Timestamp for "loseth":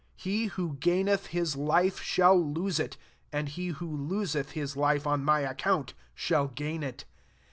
3.87-4.53